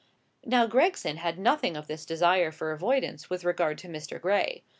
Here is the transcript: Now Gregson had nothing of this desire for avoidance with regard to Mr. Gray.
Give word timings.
Now 0.43 0.65
Gregson 0.65 1.17
had 1.17 1.37
nothing 1.37 1.77
of 1.77 1.85
this 1.85 2.07
desire 2.07 2.51
for 2.51 2.71
avoidance 2.71 3.29
with 3.29 3.43
regard 3.45 3.77
to 3.77 3.87
Mr. 3.87 4.19
Gray. 4.19 4.63